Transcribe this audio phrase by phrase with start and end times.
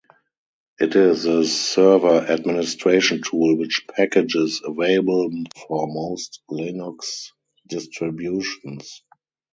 [0.79, 5.29] It is a server administration tool, with packages available
[5.67, 7.29] for most Linux
[7.67, 9.03] distributions.